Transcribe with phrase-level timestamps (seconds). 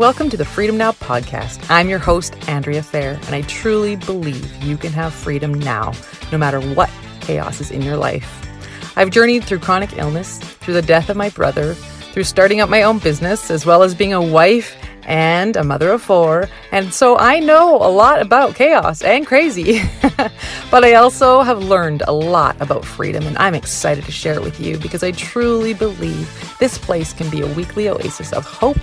[0.00, 1.62] Welcome to the Freedom Now podcast.
[1.68, 5.92] I'm your host, Andrea Fehr, and I truly believe you can have freedom now,
[6.32, 6.88] no matter what
[7.20, 8.48] chaos is in your life.
[8.96, 12.82] I've journeyed through chronic illness, through the death of my brother, through starting up my
[12.82, 16.48] own business, as well as being a wife and a mother of four.
[16.72, 19.82] And so I know a lot about chaos and crazy.
[20.70, 24.42] but I also have learned a lot about freedom, and I'm excited to share it
[24.42, 28.80] with you because I truly believe this place can be a weekly oasis of hope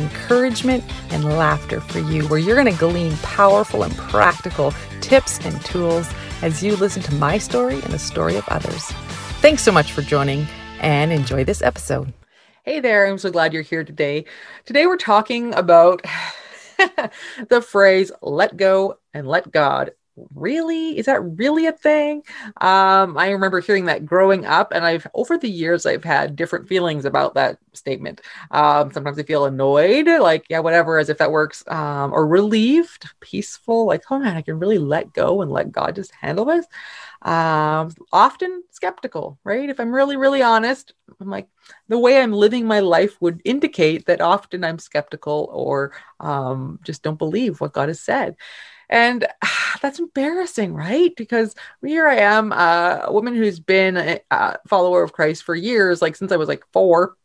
[0.00, 5.64] encouragement, and laughter for you, where you're going to glean powerful and practical tips and
[5.64, 6.08] tools
[6.42, 8.84] as you listen to my story and the story of others.
[9.40, 10.46] Thanks so much for joining
[10.80, 12.12] and enjoy this episode.
[12.64, 14.26] Hey there, I'm so glad you're here today.
[14.66, 16.04] Today we're talking about
[17.48, 19.92] the phrase let go and let God
[20.34, 20.98] really?
[20.98, 22.22] Is that really a thing?
[22.60, 26.68] Um i remember hearing that growing up and i've over the years i've had different
[26.68, 28.20] feelings about that statement.
[28.50, 33.06] Um sometimes i feel annoyed like yeah whatever as if that works um or relieved
[33.20, 36.66] peaceful like oh man i can really let go and let god just handle this.
[37.22, 39.68] Um often skeptical right?
[39.68, 41.48] If i'm really really honest i'm like
[41.88, 47.02] the way i'm living my life would indicate that often i'm skeptical or um just
[47.02, 48.36] don't believe what god has said
[48.88, 49.26] and
[49.82, 51.14] that's embarrassing, right?
[51.16, 56.02] Because here I am, uh, a woman who's been a follower of Christ for years,
[56.02, 57.16] like since I was like four.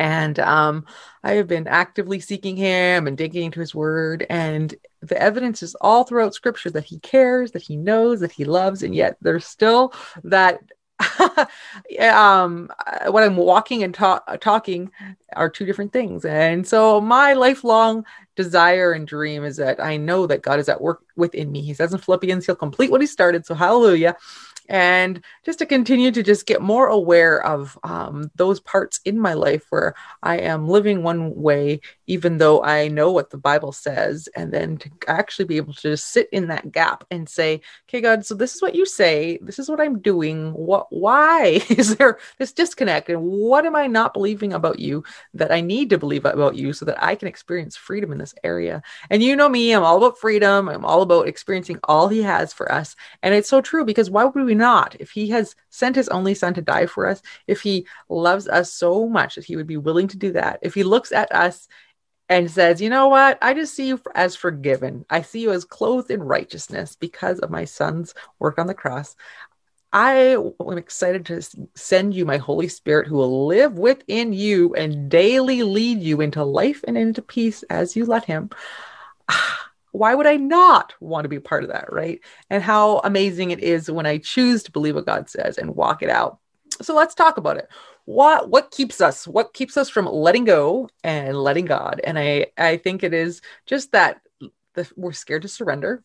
[0.00, 0.86] And um,
[1.24, 4.24] I have been actively seeking him and digging into his word.
[4.30, 8.44] And the evidence is all throughout scripture that he cares, that he knows, that he
[8.44, 8.84] loves.
[8.84, 9.92] And yet there's still
[10.22, 10.60] that
[12.10, 12.70] um
[13.10, 14.90] when i'm walking and ta- talking
[15.36, 16.24] are two different things.
[16.24, 18.04] And so my lifelong
[18.34, 21.62] desire and dream is that i know that god is at work within me.
[21.62, 23.46] He says in philippians he'll complete what he started.
[23.46, 24.16] So hallelujah.
[24.68, 29.32] And just to continue to just get more aware of um, those parts in my
[29.32, 34.28] life where I am living one way, even though I know what the Bible says,
[34.34, 38.00] and then to actually be able to just sit in that gap and say, "Okay,
[38.00, 39.38] God, so this is what you say.
[39.42, 40.52] This is what I'm doing.
[40.54, 40.86] What?
[40.90, 43.08] Why is there this disconnect?
[43.10, 45.04] And what am I not believing about you
[45.34, 48.34] that I need to believe about you so that I can experience freedom in this
[48.42, 50.68] area?" And you know me, I'm all about freedom.
[50.68, 54.24] I'm all about experiencing all He has for us, and it's so true because why
[54.24, 54.96] would we not?
[54.98, 58.72] If he has sent his only son to die for us, if he loves us
[58.72, 61.68] so much that he would be willing to do that, if he looks at us
[62.28, 63.38] and says, You know what?
[63.42, 65.04] I just see you as forgiven.
[65.10, 69.16] I see you as clothed in righteousness because of my son's work on the cross.
[69.92, 71.40] I am excited to
[71.74, 76.44] send you my Holy Spirit who will live within you and daily lead you into
[76.44, 78.50] life and into peace as you let him.
[79.92, 82.20] why would I not want to be part of that, right?
[82.50, 86.02] And how amazing it is when I choose to believe what God says and walk
[86.02, 86.38] it out.
[86.80, 87.68] So let's talk about it.
[88.04, 89.26] What what keeps us?
[89.26, 92.00] What keeps us from letting go and letting God?
[92.02, 94.20] And I I think it is just that
[94.74, 96.02] the, we're scared to surrender.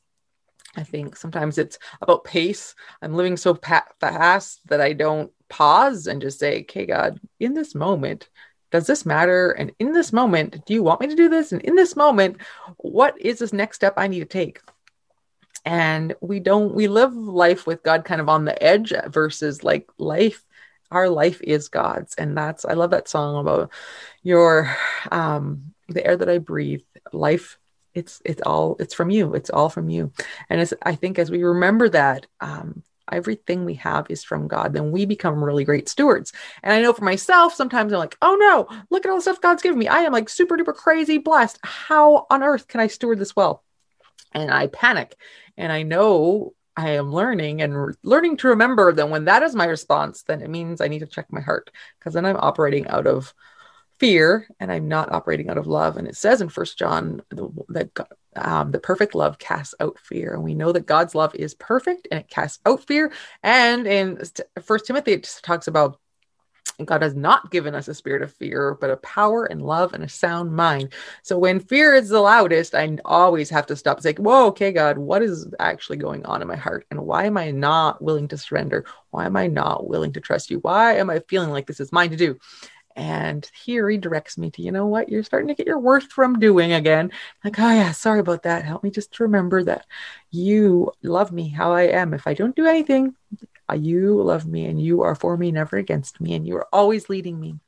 [0.76, 2.74] I think sometimes it's about pace.
[3.02, 7.54] I'm living so pa- fast that I don't pause and just say, "Okay, God, in
[7.54, 8.30] this moment,
[8.74, 9.52] does this matter?
[9.52, 11.52] And in this moment, do you want me to do this?
[11.52, 12.38] And in this moment,
[12.78, 14.62] what is this next step I need to take?
[15.64, 19.88] And we don't, we live life with God kind of on the edge versus like
[20.00, 20.44] life.
[20.94, 22.16] Our life is God's.
[22.16, 23.72] And that's, I love that song about
[24.22, 24.76] your,
[25.12, 26.82] um, the air that I breathe,
[27.12, 27.58] life
[27.94, 30.12] it's it's all it's from you it's all from you
[30.50, 34.74] and as i think as we remember that um everything we have is from God,
[34.74, 36.32] then we become really great stewards.
[36.62, 39.42] And I know for myself, sometimes I'm like, oh no, look at all the stuff
[39.42, 39.88] God's given me.
[39.88, 41.60] I am like super duper crazy blessed.
[41.64, 43.64] How on earth can I steward this well?
[44.32, 45.16] And I panic.
[45.58, 49.56] And I know I am learning and re- learning to remember that when that is
[49.56, 51.70] my response, then it means I need to check my heart
[52.00, 53.34] because then I'm operating out of
[54.00, 55.98] fear and I'm not operating out of love.
[55.98, 57.22] And it says in First John
[57.70, 57.90] that
[58.36, 62.08] um, the perfect love casts out fear, and we know that God's love is perfect
[62.10, 63.12] and it casts out fear.
[63.44, 64.20] And in
[64.62, 66.00] First Timothy, it talks about
[66.84, 70.04] God has not given us a spirit of fear, but a power and love and
[70.04, 70.94] a sound mind.
[71.22, 74.72] So when fear is the loudest, I always have to stop and say, Whoa, okay,
[74.72, 76.86] God, what is actually going on in my heart?
[76.90, 78.86] And why am I not willing to surrender?
[79.12, 80.60] Why am I not willing to trust you?
[80.60, 82.40] Why am I feeling like this is mine to do?
[82.96, 86.12] And here he redirects me to, you know what, you're starting to get your worth
[86.12, 87.12] from doing again.
[87.44, 88.66] Like, oh, yeah, sorry about that.
[88.66, 89.88] Help me just remember that
[90.30, 92.14] you love me how I am.
[92.14, 93.16] If I don't do anything,
[93.74, 97.10] you love me and you are for me, never against me, and you are always
[97.10, 97.60] leading me.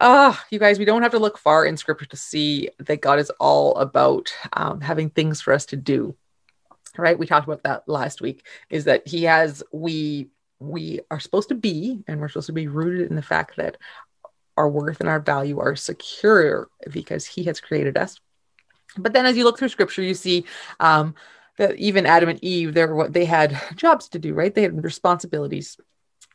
[0.00, 3.00] Ah, uh, you guys, we don't have to look far in scripture to see that
[3.00, 6.16] God is all about um, having things for us to do.
[6.96, 7.18] Right?
[7.18, 8.46] We talked about that last week.
[8.70, 12.68] Is that He has we we are supposed to be, and we're supposed to be
[12.68, 13.76] rooted in the fact that
[14.56, 18.20] our worth and our value are secure because he has created us.
[18.96, 20.44] But then as you look through scripture, you see
[20.78, 21.14] um,
[21.58, 24.54] that even Adam and Eve, they're what they had jobs to do, right?
[24.54, 25.76] They had responsibilities.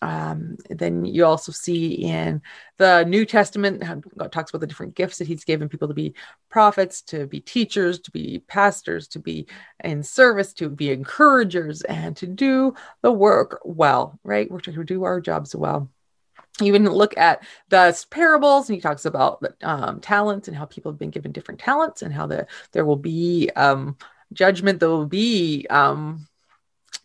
[0.02, 2.42] Um, then you also see in
[2.78, 3.84] the New Testament,
[4.18, 6.14] God talks about the different gifts that He's given people to be
[6.50, 9.48] prophets, to be teachers, to be pastors, to be
[9.84, 14.50] in service, to be encouragers, and to do the work well, right?
[14.50, 15.90] We're trying to do our jobs well
[16.62, 20.92] you even look at the parables and he talks about um, talents and how people
[20.92, 23.96] have been given different talents and how the, there will be um,
[24.34, 26.28] judgment there will be um,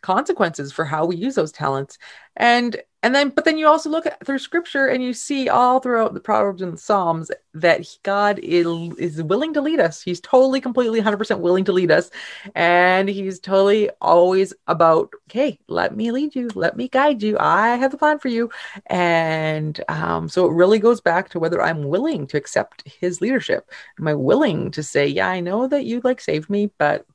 [0.05, 1.99] consequences for how we use those talents.
[2.37, 5.79] And and then but then you also look at through scripture and you see all
[5.79, 8.67] throughout the proverbs and the psalms that god is,
[8.99, 10.03] is willing to lead us.
[10.03, 12.11] He's totally completely 100% willing to lead us.
[12.55, 16.51] And he's totally always about okay let me lead you.
[16.55, 17.39] Let me guide you.
[17.39, 18.51] I have the plan for you.
[18.87, 23.71] And um, so it really goes back to whether i'm willing to accept his leadership.
[23.99, 27.07] Am i willing to say yeah i know that you like saved me but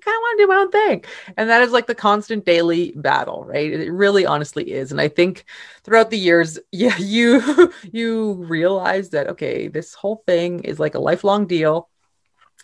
[0.00, 1.04] kind of want to do my own thing.
[1.36, 3.72] And that is like the constant daily battle, right?
[3.72, 4.90] It really honestly is.
[4.92, 5.44] And I think
[5.84, 11.00] throughout the years, yeah, you you realize that okay, this whole thing is like a
[11.00, 11.88] lifelong deal.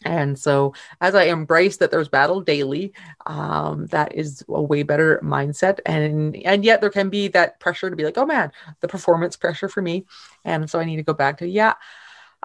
[0.04, 2.92] And so as I embrace that there's battle daily,
[3.24, 5.80] um, that is a way better mindset.
[5.86, 9.36] And and yet there can be that pressure to be like, oh man, the performance
[9.36, 10.04] pressure for me.
[10.44, 11.74] And so I need to go back to, yeah,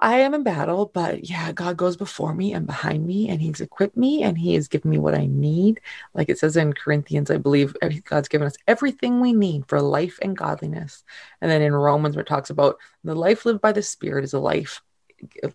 [0.04, 3.62] I am in battle, but yeah, God goes before me and behind me, and He's
[3.62, 5.80] equipped me and He has given me what I need.
[6.16, 7.76] Like it says in Corinthians, I believe
[8.06, 11.04] God's given us everything we need for life and godliness.
[11.40, 14.34] And then in Romans, where it talks about the life lived by the Spirit is
[14.34, 14.82] a life,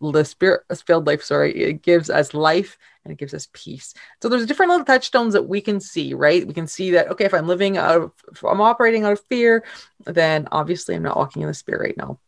[0.00, 3.94] the Spirit filled life, sorry, it gives us life and it gives us peace.
[4.22, 6.46] So there's different little touchstones that we can see, right?
[6.46, 8.12] We can see that, okay, if I'm living out of,
[8.44, 9.64] I'm operating out of fear,
[10.04, 12.20] then obviously I'm not walking in the Spirit right now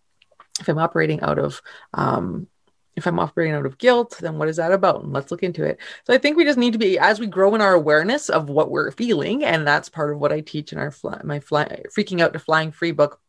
[0.60, 1.60] if I'm operating out of
[1.94, 2.49] um,
[2.96, 5.05] if I'm operating out of guilt, then what is that about?
[5.05, 5.78] And let's look into it.
[6.05, 8.50] So I think we just need to be as we grow in our awareness of
[8.50, 11.84] what we're feeling, and that's part of what I teach in our fly, my fly,
[11.96, 13.20] freaking out to flying free book.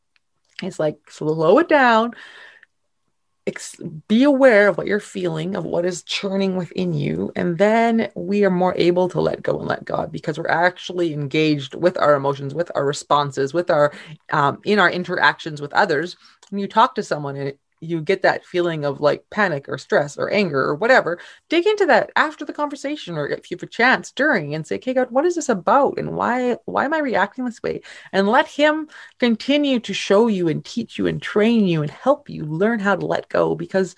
[0.62, 2.14] It's like slow it down,
[3.50, 3.76] ex-
[4.08, 8.46] be aware of what you're feeling, of what is churning within you, and then we
[8.46, 12.16] are more able to let go and let God because we're actually engaged with our
[12.16, 13.92] emotions, with our responses, with our
[14.32, 16.16] um, in our interactions with others.
[16.50, 20.18] When you talk to someone and you get that feeling of like panic or stress
[20.18, 23.68] or anger or whatever, dig into that after the conversation or if you have a
[23.68, 25.98] chance during and say, okay, God, what is this about?
[25.98, 27.82] And why why am I reacting this way?
[28.12, 28.90] And let him
[29.20, 32.96] continue to show you and teach you and train you and help you learn how
[32.96, 33.96] to let go because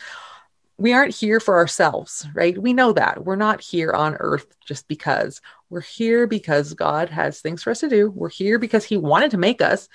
[0.77, 2.57] we aren't here for ourselves, right?
[2.57, 3.24] We know that.
[3.24, 5.39] We're not here on earth just because.
[5.69, 8.10] We're here because God has things for us to do.
[8.10, 9.88] We're here because He wanted to make us.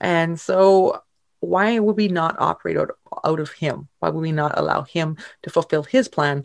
[0.00, 1.00] And so
[1.42, 2.92] why would we not operate out,
[3.24, 3.88] out of him?
[3.98, 6.44] Why would we not allow him to fulfill his plan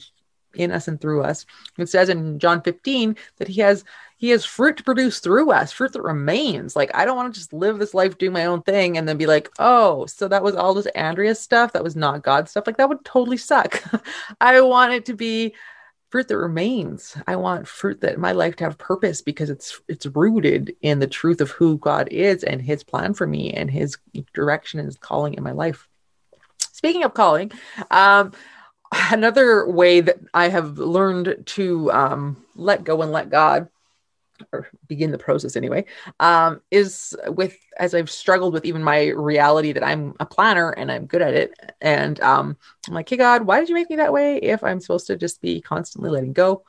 [0.55, 1.45] in us and through us?
[1.77, 3.83] It says in John 15 that he has
[4.17, 6.75] he has fruit to produce through us, fruit that remains.
[6.75, 9.17] Like I don't want to just live this life, do my own thing, and then
[9.17, 11.73] be like, oh, so that was all this Andrea stuff.
[11.73, 12.65] That was not God stuff.
[12.65, 13.83] Like that would totally suck.
[14.41, 15.53] I want it to be
[16.09, 17.17] fruit that remains.
[17.27, 21.07] I want fruit that my life to have purpose because it's it's rooted in the
[21.07, 23.97] truth of who God is and his plan for me and his
[24.33, 25.87] direction and his calling in my life.
[26.59, 27.51] Speaking of calling,
[27.91, 28.31] um,
[29.11, 33.67] another way that I have learned to um, let go and let God
[34.51, 35.85] or begin the process anyway,
[36.19, 40.91] um, is with as I've struggled with even my reality that I'm a planner and
[40.91, 41.53] I'm good at it.
[41.81, 44.79] And um, I'm like, hey, God, why did you make me that way if I'm
[44.79, 46.63] supposed to just be constantly letting go?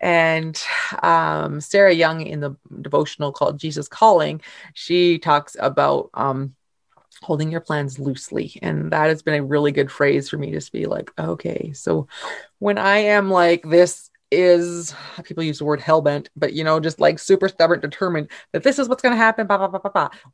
[0.00, 0.60] And
[1.02, 4.42] um, Sarah Young in the devotional called Jesus Calling,
[4.74, 6.54] she talks about um,
[7.22, 8.58] holding your plans loosely.
[8.62, 12.08] And that has been a really good phrase for me to be like, okay, so
[12.58, 17.00] when I am like this is people use the word hellbent, but you know, just
[17.00, 19.46] like super stubborn, determined that this is what's going to happen.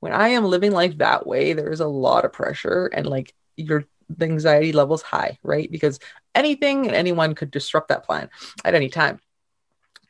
[0.00, 3.34] When I am living life that way, there is a lot of pressure and like
[3.56, 3.84] your
[4.20, 5.70] anxiety levels high, right?
[5.70, 5.98] Because
[6.34, 8.30] anything and anyone could disrupt that plan
[8.64, 9.20] at any time.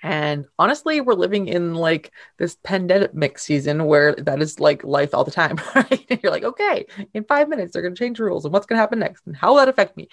[0.05, 5.23] And honestly, we're living in like this pandemic season where that is like life all
[5.23, 6.05] the time, right?
[6.11, 8.77] And you're like, okay, in five minutes, they're going to change rules and what's going
[8.77, 10.09] to happen next and how will that affect me?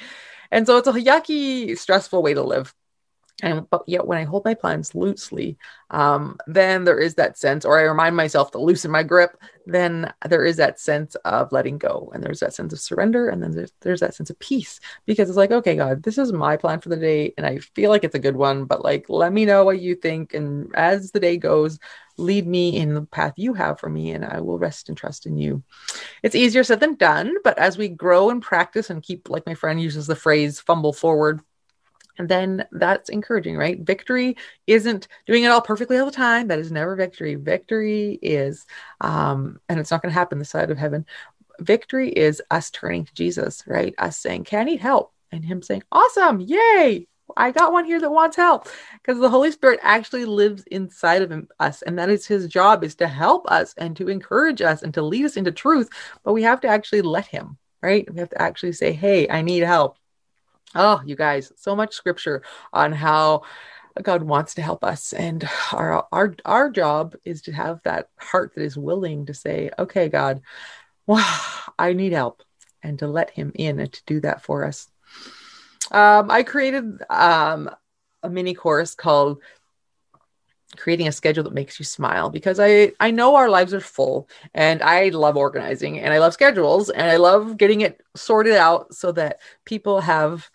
[0.51, 2.73] And so it's a yucky, stressful way to live
[3.41, 5.57] and but yet when i hold my plans loosely
[5.91, 9.37] um, then there is that sense or i remind myself to loosen my grip
[9.71, 12.11] then there is that sense of letting go.
[12.13, 14.79] And there's that sense of surrender and then there's, there's that sense of peace.
[15.05, 17.89] Because it's like okay god this is my plan for the day and i feel
[17.89, 20.33] like it's a good one but like let me know what you think.
[20.33, 21.79] And as the day goes
[22.17, 25.25] lead me in the path you have for me, and I will rest and trust
[25.25, 25.63] in you.
[26.21, 29.53] It's easier said than done, but as we grow and practice and keep, like my
[29.53, 31.39] friend uses the phrase, fumble forward,
[32.27, 33.79] then that's encouraging, right?
[33.79, 34.35] Victory
[34.67, 36.47] isn't doing it all perfectly all the time.
[36.47, 37.35] That is never victory.
[37.35, 38.65] Victory is,
[38.99, 41.05] um, and it's not going to happen the side of heaven.
[41.59, 43.93] Victory is us turning to Jesus, right?
[43.97, 47.07] Us saying, "Can I need help?" and Him saying, "Awesome, yay!
[47.37, 51.47] I got one here that wants help." Because the Holy Spirit actually lives inside of
[51.59, 54.93] us, and that is His job is to help us and to encourage us and
[54.93, 55.89] to lead us into truth.
[56.23, 58.11] But we have to actually let Him, right?
[58.11, 59.97] We have to actually say, "Hey, I need help."
[60.75, 63.41] Oh, you guys, so much scripture on how
[64.01, 65.13] God wants to help us.
[65.13, 69.71] And our our our job is to have that heart that is willing to say,
[69.79, 70.41] okay, God,
[71.07, 72.43] I need help,
[72.83, 74.87] and to let him in and to do that for us.
[75.91, 77.69] Um, I created um,
[78.21, 79.41] a mini course called
[80.77, 84.29] creating a schedule that makes you smile because I I know our lives are full
[84.53, 88.93] and I love organizing and I love schedules and I love getting it sorted out
[88.93, 90.49] so that people have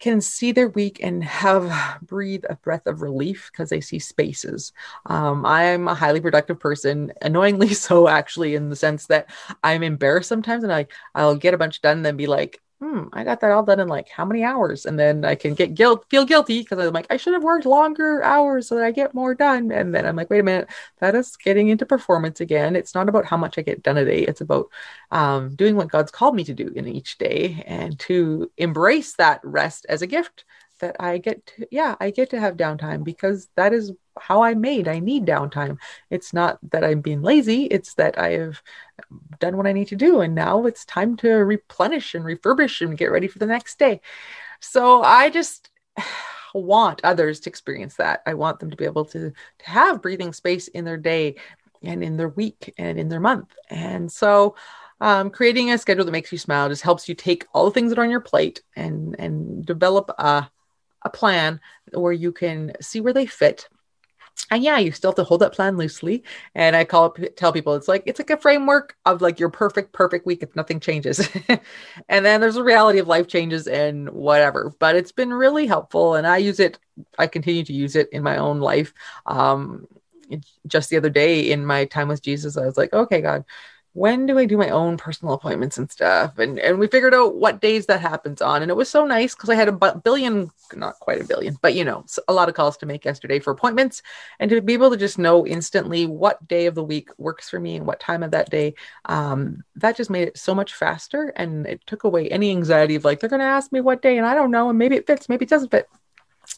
[0.00, 4.72] can see their week and have breathe a breath of relief because they see spaces.
[5.06, 9.30] Um, I'm a highly productive person, annoyingly so actually, in the sense that
[9.62, 13.04] I'm embarrassed sometimes and I I'll get a bunch done and then be like, hmm,
[13.12, 14.86] I got that all done in like how many hours?
[14.86, 17.66] And then I can get guilt, feel guilty because I'm like, I should have worked
[17.66, 19.72] longer hours so that I get more done.
[19.72, 20.68] And then I'm like, wait a minute,
[21.00, 22.76] that is getting into performance again.
[22.76, 24.20] It's not about how much I get done a day.
[24.22, 24.68] It's about
[25.10, 29.40] um, doing what God's called me to do in each day and to embrace that
[29.42, 30.44] rest as a gift
[30.78, 34.54] that I get to, yeah, I get to have downtime because that is how I
[34.54, 34.88] made.
[34.88, 35.78] I need downtime.
[36.10, 38.62] It's not that I'm being lazy, it's that I have
[39.38, 40.20] done what I need to do.
[40.20, 44.00] And now it's time to replenish and refurbish and get ready for the next day.
[44.60, 45.70] So I just
[46.54, 48.22] want others to experience that.
[48.26, 51.36] I want them to be able to, to have breathing space in their day
[51.82, 53.54] and in their week and in their month.
[53.70, 54.56] And so
[55.00, 57.90] um, creating a schedule that makes you smile just helps you take all the things
[57.90, 60.48] that are on your plate and and develop a,
[61.02, 61.60] a plan
[61.92, 63.68] where you can see where they fit
[64.50, 66.22] and yeah, you still have to hold that plan loosely.
[66.54, 69.92] And I call tell people it's like it's like a framework of like your perfect,
[69.92, 71.28] perfect week if nothing changes.
[72.08, 74.72] and then there's a reality of life changes and whatever.
[74.78, 76.78] But it's been really helpful, and I use it.
[77.18, 78.94] I continue to use it in my own life.
[79.26, 79.86] Um,
[80.66, 83.44] just the other day in my time with Jesus, I was like, okay, God,
[83.94, 86.38] when do I do my own personal appointments and stuff?
[86.38, 89.34] And and we figured out what days that happens on, and it was so nice
[89.34, 92.54] because I had a billion, not quite a billion, but you know, a lot of
[92.54, 94.02] calls to make yesterday for appointments,
[94.38, 97.58] and to be able to just know instantly what day of the week works for
[97.58, 98.74] me and what time of that day,
[99.06, 103.04] um, that just made it so much faster, and it took away any anxiety of
[103.04, 105.06] like they're going to ask me what day, and I don't know, and maybe it
[105.06, 105.88] fits, maybe it doesn't fit.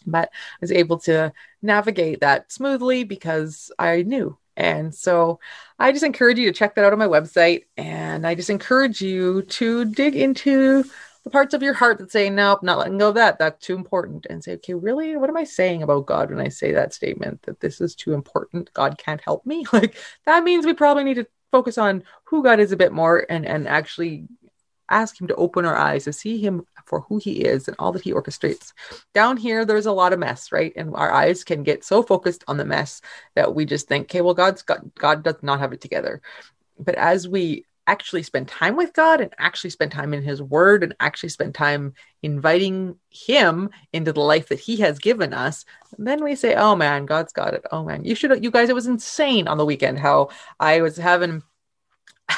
[0.07, 1.33] But I was able to
[1.63, 5.41] navigate that smoothly because I knew and so
[5.79, 7.65] I just encourage you to check that out on my website.
[7.77, 10.85] And I just encourage you to dig into
[11.25, 13.39] the parts of your heart that say, nope, not letting go of that.
[13.39, 14.27] That's too important.
[14.29, 15.17] And say, okay, really?
[15.17, 18.13] What am I saying about God when I say that statement that this is too
[18.13, 18.73] important?
[18.73, 19.65] God can't help me?
[19.73, 23.27] Like that means we probably need to focus on who God is a bit more
[23.29, 24.27] and, and actually
[24.91, 27.93] ask him to open our eyes to see him for who he is and all
[27.93, 28.73] that he orchestrates.
[29.15, 30.73] Down here, there's a lot of mess, right?
[30.77, 33.01] And our eyes can get so focused on the mess
[33.35, 36.21] that we just think, okay, well, God's got, God does not have it together.
[36.79, 40.85] But as we actually spend time with God and actually spend time in his word
[40.85, 41.93] and actually spend time
[42.23, 45.65] inviting him into the life that he has given us,
[45.99, 47.65] then we say, oh man, God's got it.
[47.73, 50.29] Oh man, you should, you guys, it was insane on the weekend how
[50.61, 51.43] I was having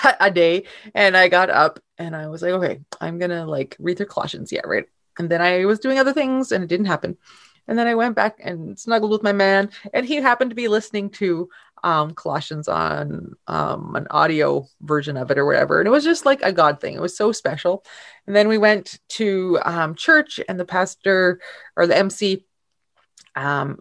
[0.20, 3.96] a day and I got up and I was like, okay, I'm gonna like read
[3.96, 4.84] through Colossians, yeah, right.
[5.18, 7.16] And then I was doing other things and it didn't happen.
[7.68, 10.68] And then I went back and snuggled with my man, and he happened to be
[10.68, 11.48] listening to
[11.84, 15.78] um, Colossians on um, an audio version of it or whatever.
[15.78, 16.94] And it was just like a God thing.
[16.94, 17.84] It was so special.
[18.26, 21.40] And then we went to um, church, and the pastor
[21.76, 22.44] or the MC
[23.36, 23.78] um,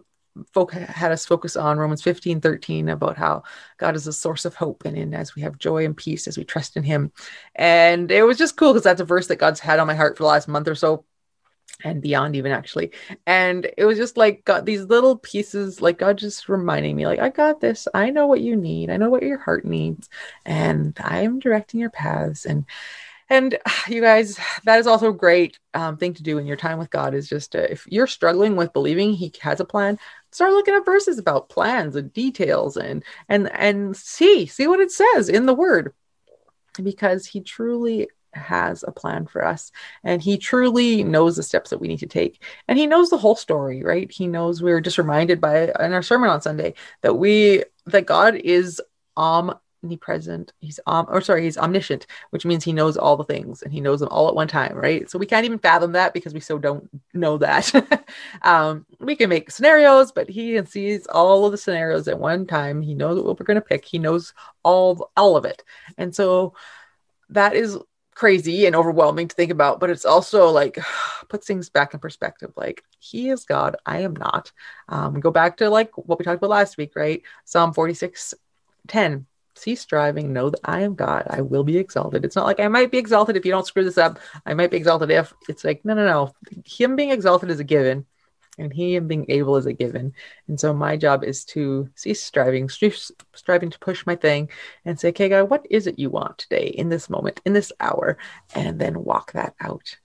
[0.52, 3.42] folk had us focus on Romans 15, 13 about how
[3.78, 6.38] God is a source of hope and in as we have joy and peace as
[6.38, 7.12] we trust in him.
[7.54, 10.16] And it was just cool because that's a verse that God's had on my heart
[10.16, 11.04] for the last month or so
[11.84, 12.92] and beyond even actually.
[13.26, 17.20] And it was just like God, these little pieces, like God just reminding me, like,
[17.20, 17.88] I got this.
[17.92, 18.90] I know what you need.
[18.90, 20.08] I know what your heart needs.
[20.44, 22.46] And I'm directing your paths.
[22.46, 22.64] And
[23.32, 23.58] and
[23.88, 26.90] you guys that is also a great um, thing to do in your time with
[26.90, 29.98] god is just to, if you're struggling with believing he has a plan
[30.32, 34.90] start looking at verses about plans and details and and and see see what it
[34.90, 35.94] says in the word
[36.82, 39.70] because he truly has a plan for us
[40.04, 43.18] and he truly knows the steps that we need to take and he knows the
[43.18, 46.72] whole story right he knows we were just reminded by in our sermon on sunday
[47.02, 48.80] that we that God is
[49.16, 49.61] omnipresent.
[49.82, 53.80] He's um or sorry, he's omniscient, which means he knows all the things and he
[53.80, 55.10] knows them all at one time, right?
[55.10, 58.04] So we can't even fathom that because we so don't know that.
[58.42, 62.82] um, we can make scenarios, but he sees all of the scenarios at one time.
[62.82, 63.84] He knows what we're going to pick.
[63.84, 65.62] He knows all all of it,
[65.98, 66.54] and so
[67.30, 67.78] that is
[68.14, 70.78] crazy and overwhelming to think about, but it's also like
[71.28, 72.52] puts things back in perspective.
[72.56, 74.52] Like he is God, I am not.
[74.88, 77.22] Um, go back to like what we talked about last week, right?
[77.44, 78.34] Psalm 46
[78.88, 79.26] 10.
[79.54, 81.26] Cease striving, know that I am God.
[81.28, 82.24] I will be exalted.
[82.24, 84.18] It's not like I might be exalted if you don't screw this up.
[84.46, 86.34] I might be exalted if it's like, no, no, no.
[86.64, 88.06] Him being exalted is a given
[88.58, 90.14] and he and being able is a given.
[90.48, 94.50] And so my job is to cease striving, striving to push my thing
[94.84, 97.72] and say, okay, God, what is it you want today in this moment, in this
[97.80, 98.18] hour?
[98.54, 99.96] And then walk that out.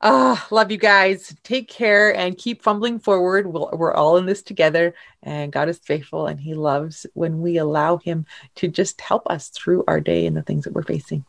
[0.00, 1.34] Uh, love you guys.
[1.42, 3.46] Take care and keep fumbling forward.
[3.46, 7.42] we we are all in this together, and God is faithful, and He loves when
[7.42, 8.24] we allow Him
[8.56, 11.24] to just help us through our day and the things that we're facing.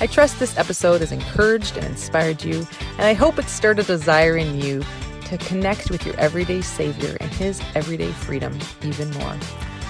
[0.00, 3.84] I trust this episode has encouraged and inspired you, and I hope it stirred a
[3.84, 4.82] desire in you
[5.26, 9.36] to connect with your everyday Savior and His everyday freedom even more.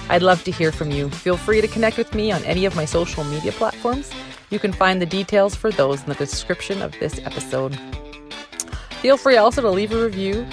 [0.09, 1.09] I'd love to hear from you.
[1.09, 4.11] Feel free to connect with me on any of my social media platforms.
[4.49, 7.77] You can find the details for those in the description of this episode.
[9.01, 10.45] Feel free also to leave a review,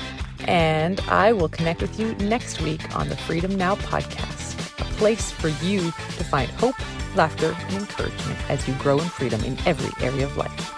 [0.46, 5.32] and I will connect with you next week on the Freedom Now podcast, a place
[5.32, 6.76] for you to find hope
[7.16, 10.72] laughter, and encouragement as you grow in freedom in every area of life.